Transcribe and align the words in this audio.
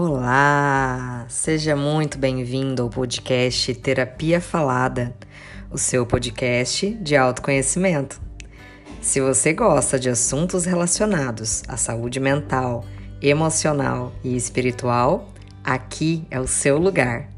Olá! 0.00 1.26
Seja 1.28 1.74
muito 1.74 2.18
bem-vindo 2.18 2.84
ao 2.84 2.88
podcast 2.88 3.74
Terapia 3.74 4.40
Falada, 4.40 5.12
o 5.72 5.76
seu 5.76 6.06
podcast 6.06 6.94
de 6.94 7.16
autoconhecimento. 7.16 8.20
Se 9.02 9.20
você 9.20 9.52
gosta 9.52 9.98
de 9.98 10.08
assuntos 10.08 10.66
relacionados 10.66 11.64
à 11.66 11.76
saúde 11.76 12.20
mental, 12.20 12.84
emocional 13.20 14.12
e 14.22 14.36
espiritual, 14.36 15.32
aqui 15.64 16.24
é 16.30 16.38
o 16.38 16.46
seu 16.46 16.78
lugar. 16.78 17.28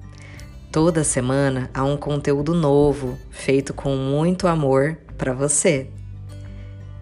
Toda 0.71 1.03
semana 1.03 1.71
há 1.73 1.83
um 1.83 1.97
conteúdo 1.97 2.53
novo 2.53 3.19
feito 3.31 3.73
com 3.73 3.97
muito 3.97 4.47
amor 4.47 4.99
para 5.17 5.33
você. 5.33 5.89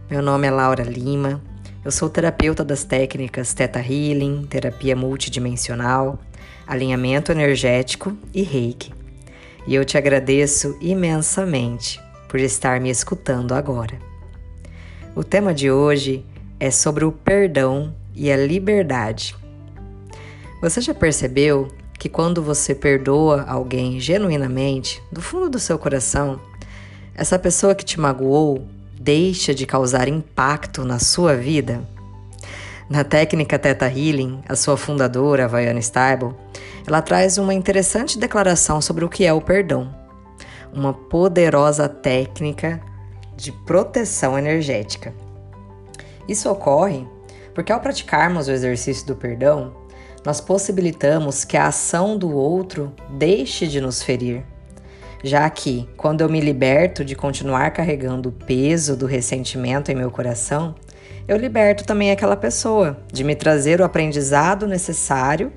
Meu 0.09 0.22
nome 0.22 0.47
é 0.47 0.52
Laura 0.52 0.84
Lima 0.84 1.42
eu 1.88 1.92
sou 1.92 2.10
terapeuta 2.10 2.62
das 2.62 2.84
técnicas 2.84 3.55
Theta 3.55 3.80
Healing, 3.80 4.45
terapia 4.45 4.95
multidimensional, 4.95 6.19
alinhamento 6.66 7.33
energético 7.33 8.14
e 8.34 8.42
Reiki. 8.42 8.92
E 9.66 9.74
eu 9.74 9.87
te 9.87 9.97
agradeço 9.97 10.77
imensamente 10.83 11.98
por 12.28 12.41
estar 12.41 12.78
me 12.78 12.91
escutando 12.91 13.55
agora. 13.55 13.98
O 15.16 15.24
tema 15.24 15.55
de 15.55 15.70
hoje 15.70 16.23
é 16.61 16.70
sobre 16.70 17.06
o 17.06 17.11
perdão 17.11 17.95
e 18.14 18.30
a 18.30 18.36
liberdade. 18.36 19.34
Você 20.61 20.83
já 20.83 20.92
percebeu 20.92 21.69
que 21.98 22.11
quando 22.11 22.42
você 22.42 22.75
perdoa 22.75 23.47
alguém 23.48 23.98
genuinamente, 23.98 25.02
do 25.11 25.23
fundo 25.23 25.48
do 25.48 25.59
seu 25.59 25.78
coração, 25.78 26.39
essa 27.14 27.39
pessoa 27.39 27.75
que 27.75 27.83
te 27.83 27.98
magoou 27.98 28.69
deixa 29.09 29.55
de 29.55 29.65
causar 29.65 30.07
impacto 30.07 30.85
na 30.85 30.98
sua 30.98 31.35
vida? 31.35 31.83
Na 32.91 33.03
técnica 33.03 33.59
Theta 33.59 33.87
Healing, 33.87 34.42
a 34.47 34.55
sua 34.55 34.77
fundadora, 34.77 35.48
Vaiana 35.48 35.78
Stable, 35.78 36.34
ela 36.87 37.00
traz 37.00 37.39
uma 37.39 37.55
interessante 37.55 38.19
declaração 38.19 38.83
sobre 38.83 39.06
o 39.06 39.09
que 39.09 39.25
é 39.25 39.33
o 39.33 39.41
perdão. 39.41 39.95
Uma 40.75 40.92
poderosa 40.92 41.89
técnica 41.89 42.83
de 43.34 43.50
proteção 43.50 44.39
energética. 44.39 45.15
Isso 46.28 46.50
ocorre 46.50 47.06
porque 47.55 47.72
ao 47.72 47.81
praticarmos 47.81 48.47
o 48.47 48.53
exercício 48.53 49.06
do 49.06 49.17
perdão, 49.17 49.72
nós 50.22 50.39
possibilitamos 50.39 51.47
que 51.47 51.56
a 51.56 51.69
ação 51.69 52.19
do 52.19 52.37
outro 52.37 52.93
deixe 53.09 53.67
de 53.67 53.81
nos 53.81 54.03
ferir 54.03 54.45
já 55.22 55.48
que, 55.50 55.88
quando 55.97 56.20
eu 56.20 56.28
me 56.28 56.41
liberto 56.41 57.05
de 57.05 57.14
continuar 57.14 57.70
carregando 57.70 58.28
o 58.28 58.33
peso 58.33 58.97
do 58.97 59.06
ressentimento 59.06 59.91
em 59.91 59.94
meu 59.94 60.10
coração, 60.10 60.75
eu 61.27 61.36
liberto 61.36 61.84
também 61.84 62.10
aquela 62.10 62.36
pessoa 62.36 62.98
de 63.12 63.25
me 63.25 63.34
trazer 63.34 63.80
o 63.80 63.84
aprendizado 63.84 64.66
necessário 64.66 65.52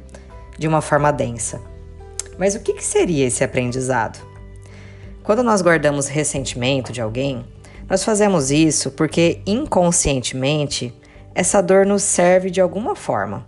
de 0.58 0.68
uma 0.68 0.81
forma 0.81 1.12
densa. 1.12 1.62
Mas 2.38 2.56
o 2.56 2.59
que, 2.59 2.84
seria 2.84 3.28
esse 3.28 3.44
aprendizado? 3.44 4.20
Quando 5.23 5.44
nós 5.44 5.62
guardamos 5.62 6.08
ressentimento 6.08 6.92
de 6.92 7.00
alguém, 7.00 7.46
nós 7.88 8.03
fazemos 8.03 8.52
isso 8.52 8.92
porque 8.92 9.42
inconscientemente 9.46 10.94
essa 11.36 11.62
dor 11.62 11.86
nos 11.86 12.03
serve 12.03 12.50
de 12.50 12.59
alguma 12.59 12.96
forma, 12.96 13.48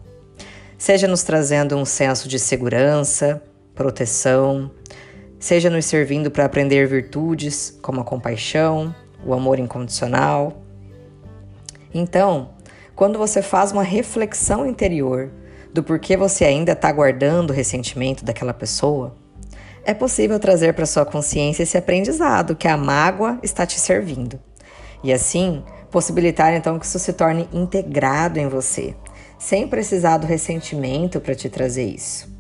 seja 0.78 1.08
nos 1.08 1.24
trazendo 1.24 1.76
um 1.76 1.86
senso 1.86 2.30
de 2.30 2.38
segurança, 2.38 3.42
proteção, 3.74 4.72
seja 5.44 5.70
nos 5.70 5.84
servindo 5.84 6.32
para 6.32 6.46
aprender 6.46 6.88
virtudes 6.88 7.78
como 7.82 8.00
a 8.00 8.04
compaixão, 8.06 8.96
o 9.26 9.34
amor 9.34 9.60
incondicional. 9.60 10.64
Então, 11.94 12.52
quando 12.96 13.20
você 13.20 13.42
faz 13.42 13.74
uma 13.74 13.84
reflexão 13.84 14.66
interior 14.66 15.30
do 15.74 15.84
porquê 15.84 16.16
você 16.16 16.46
ainda 16.46 16.72
está 16.72 16.90
guardando 16.94 17.50
o 17.50 17.54
ressentimento 17.54 18.24
daquela 18.24 18.54
pessoa, 18.54 19.18
é 19.84 19.94
possível 19.94 20.40
trazer 20.40 20.74
para 20.76 20.86
sua 20.86 21.06
consciência 21.06 21.64
esse 21.64 21.78
aprendizado 21.78 22.56
que 22.56 22.70
a 22.70 22.78
mágoa 22.78 23.38
está 23.44 23.66
te 23.66 23.78
servindo. 23.78 24.40
E 25.04 25.12
assim, 25.12 25.62
possibilitar 25.92 26.54
então 26.54 26.80
que 26.80 26.86
isso 26.86 27.00
se 27.00 27.12
torne 27.12 27.50
integrado 27.52 28.40
em 28.40 28.48
você, 28.48 28.96
sem 29.38 29.68
precisar 29.68 30.20
do 30.20 30.26
ressentimento 30.26 31.20
para 31.20 31.36
te 31.36 31.50
trazer 31.50 31.84
isso. 31.84 32.33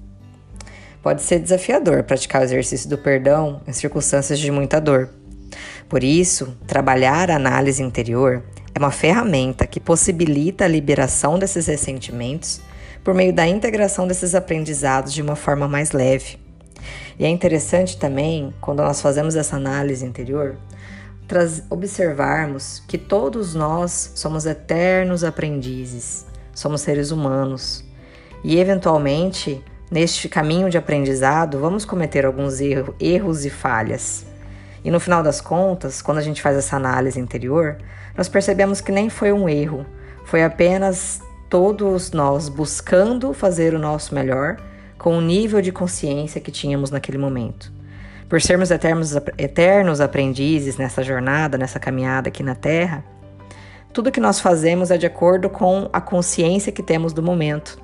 Pode 1.03 1.21
ser 1.21 1.39
desafiador 1.39 2.01
praticar 2.03 2.41
o 2.41 2.45
exercício 2.45 2.89
do 2.89 2.97
perdão 2.97 3.61
em 3.67 3.73
circunstâncias 3.73 4.39
de 4.39 4.49
muita 4.49 4.79
dor. 4.79 5.09
Por 5.89 6.01
isso, 6.01 6.57
trabalhar 6.65 7.29
a 7.29 7.35
análise 7.35 7.83
interior 7.83 8.41
é 8.73 8.79
uma 8.79 8.89
ferramenta 8.89 9.67
que 9.67 9.81
possibilita 9.81 10.63
a 10.63 10.67
liberação 10.67 11.37
desses 11.37 11.67
ressentimentos 11.67 12.61
por 13.03 13.13
meio 13.13 13.33
da 13.33 13.45
integração 13.45 14.07
desses 14.07 14.33
aprendizados 14.33 15.13
de 15.13 15.21
uma 15.21 15.35
forma 15.35 15.67
mais 15.67 15.91
leve. 15.91 16.39
E 17.19 17.25
é 17.25 17.29
interessante 17.29 17.97
também, 17.97 18.53
quando 18.61 18.81
nós 18.81 19.01
fazemos 19.01 19.35
essa 19.35 19.57
análise 19.57 20.05
interior, 20.05 20.55
observarmos 21.69 22.81
que 22.87 22.97
todos 22.97 23.53
nós 23.53 24.13
somos 24.15 24.45
eternos 24.45 25.23
aprendizes, 25.23 26.25
somos 26.55 26.79
seres 26.79 27.11
humanos 27.11 27.83
e, 28.43 28.57
eventualmente, 28.57 29.61
Neste 29.93 30.27
caminho 30.27 30.71
de 30.71 30.77
aprendizado, 30.79 31.59
vamos 31.59 31.85
cometer 31.85 32.25
alguns 32.25 32.59
erro, 32.59 32.95
erros 32.99 33.45
e 33.45 33.49
falhas. 33.51 34.25
E 34.83 34.89
no 34.89 34.99
final 34.99 35.21
das 35.21 35.39
contas, 35.39 36.01
quando 36.01 36.17
a 36.17 36.21
gente 36.21 36.41
faz 36.41 36.57
essa 36.57 36.77
análise 36.77 37.19
interior, 37.19 37.77
nós 38.17 38.27
percebemos 38.27 38.81
que 38.81 38.91
nem 38.91 39.07
foi 39.07 39.31
um 39.31 39.47
erro, 39.47 39.85
foi 40.25 40.43
apenas 40.43 41.21
todos 41.47 42.11
nós 42.11 42.49
buscando 42.49 43.35
fazer 43.35 43.75
o 43.75 43.79
nosso 43.79 44.15
melhor 44.15 44.57
com 44.97 45.15
o 45.15 45.21
nível 45.21 45.61
de 45.61 45.71
consciência 45.71 46.41
que 46.41 46.49
tínhamos 46.49 46.89
naquele 46.89 47.19
momento. 47.19 47.71
Por 48.27 48.41
sermos 48.41 48.71
eternos, 48.71 49.15
eternos 49.37 50.01
aprendizes 50.01 50.75
nessa 50.75 51.03
jornada, 51.03 51.55
nessa 51.55 51.79
caminhada 51.79 52.29
aqui 52.29 52.41
na 52.41 52.55
Terra, 52.55 53.05
tudo 53.93 54.11
que 54.11 54.19
nós 54.19 54.39
fazemos 54.39 54.89
é 54.89 54.97
de 54.97 55.05
acordo 55.05 55.51
com 55.51 55.87
a 55.93 56.01
consciência 56.01 56.71
que 56.71 56.81
temos 56.81 57.13
do 57.13 57.21
momento. 57.21 57.82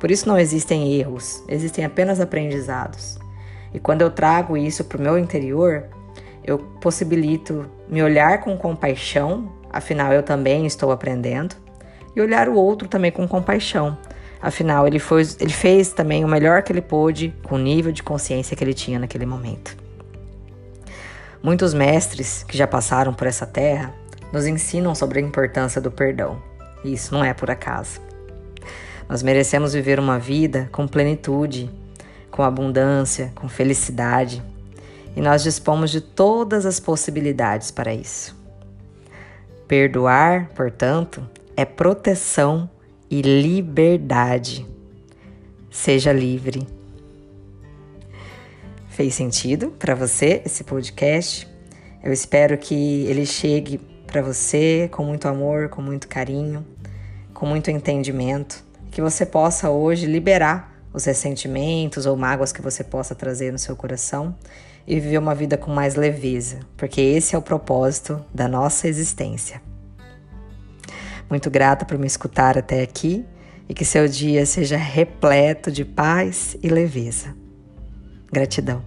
Por 0.00 0.10
isso 0.10 0.26
não 0.26 0.38
existem 0.38 0.94
erros, 0.94 1.44
existem 1.46 1.84
apenas 1.84 2.20
aprendizados. 2.20 3.18
E 3.72 3.78
quando 3.78 4.00
eu 4.00 4.10
trago 4.10 4.56
isso 4.56 4.82
para 4.82 4.98
o 4.98 5.00
meu 5.00 5.18
interior, 5.18 5.84
eu 6.42 6.58
possibilito 6.58 7.66
me 7.86 8.02
olhar 8.02 8.40
com 8.40 8.56
compaixão, 8.56 9.52
afinal 9.70 10.10
eu 10.12 10.22
também 10.22 10.64
estou 10.64 10.90
aprendendo, 10.90 11.54
e 12.16 12.20
olhar 12.20 12.48
o 12.48 12.54
outro 12.54 12.88
também 12.88 13.12
com 13.12 13.28
compaixão. 13.28 13.96
Afinal, 14.42 14.86
ele, 14.86 14.98
foi, 14.98 15.22
ele 15.38 15.52
fez 15.52 15.92
também 15.92 16.24
o 16.24 16.28
melhor 16.28 16.62
que 16.62 16.72
ele 16.72 16.80
pôde 16.80 17.34
com 17.42 17.56
o 17.56 17.58
nível 17.58 17.92
de 17.92 18.02
consciência 18.02 18.56
que 18.56 18.64
ele 18.64 18.72
tinha 18.72 18.98
naquele 18.98 19.26
momento. 19.26 19.76
Muitos 21.42 21.74
mestres 21.74 22.42
que 22.42 22.56
já 22.56 22.66
passaram 22.66 23.12
por 23.12 23.26
essa 23.26 23.46
terra 23.46 23.94
nos 24.32 24.46
ensinam 24.46 24.94
sobre 24.94 25.18
a 25.18 25.22
importância 25.22 25.80
do 25.80 25.90
perdão. 25.90 26.42
E 26.82 26.94
isso 26.94 27.12
não 27.12 27.22
é 27.22 27.34
por 27.34 27.50
acaso. 27.50 28.00
Nós 29.10 29.24
merecemos 29.24 29.72
viver 29.72 29.98
uma 29.98 30.20
vida 30.20 30.68
com 30.70 30.86
plenitude, 30.86 31.68
com 32.30 32.44
abundância, 32.44 33.32
com 33.34 33.48
felicidade. 33.48 34.40
E 35.16 35.20
nós 35.20 35.42
dispomos 35.42 35.90
de 35.90 36.00
todas 36.00 36.64
as 36.64 36.78
possibilidades 36.78 37.72
para 37.72 37.92
isso. 37.92 38.36
Perdoar, 39.66 40.50
portanto, 40.54 41.28
é 41.56 41.64
proteção 41.64 42.70
e 43.10 43.20
liberdade. 43.20 44.64
Seja 45.72 46.12
livre. 46.12 46.64
Fez 48.90 49.14
sentido 49.14 49.72
para 49.76 49.96
você 49.96 50.40
esse 50.46 50.62
podcast? 50.62 51.48
Eu 52.00 52.12
espero 52.12 52.56
que 52.56 53.06
ele 53.06 53.26
chegue 53.26 53.78
para 54.06 54.22
você 54.22 54.88
com 54.92 55.04
muito 55.04 55.26
amor, 55.26 55.68
com 55.68 55.82
muito 55.82 56.06
carinho, 56.06 56.64
com 57.34 57.44
muito 57.44 57.72
entendimento 57.72 58.69
que 58.90 59.00
você 59.00 59.24
possa 59.24 59.70
hoje 59.70 60.06
liberar 60.06 60.70
os 60.92 61.04
ressentimentos 61.04 62.06
ou 62.06 62.16
mágoas 62.16 62.52
que 62.52 62.60
você 62.60 62.82
possa 62.82 63.14
trazer 63.14 63.52
no 63.52 63.58
seu 63.58 63.76
coração 63.76 64.34
e 64.86 64.98
viver 64.98 65.18
uma 65.18 65.34
vida 65.34 65.56
com 65.56 65.70
mais 65.70 65.94
leveza, 65.94 66.60
porque 66.76 67.00
esse 67.00 67.34
é 67.34 67.38
o 67.38 67.42
propósito 67.42 68.24
da 68.34 68.48
nossa 68.48 68.88
existência. 68.88 69.62
Muito 71.28 71.48
grata 71.48 71.84
por 71.84 71.96
me 71.96 72.06
escutar 72.06 72.58
até 72.58 72.82
aqui 72.82 73.24
e 73.68 73.74
que 73.74 73.84
seu 73.84 74.08
dia 74.08 74.44
seja 74.44 74.76
repleto 74.76 75.70
de 75.70 75.84
paz 75.84 76.56
e 76.60 76.68
leveza. 76.68 77.36
Gratidão. 78.32 78.82